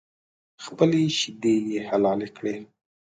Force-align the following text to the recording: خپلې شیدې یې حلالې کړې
خپلې 0.65 1.01
شیدې 1.17 1.55
یې 1.69 1.79
حلالې 1.89 2.29
کړې 2.37 2.55